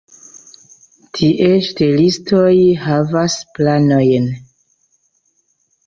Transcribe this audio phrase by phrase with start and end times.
[1.17, 2.49] Tie ŝtelistoj
[2.87, 4.31] havas planojn.